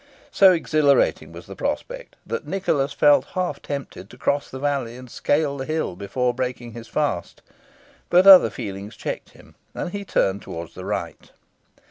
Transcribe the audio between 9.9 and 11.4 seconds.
he turned towards the right.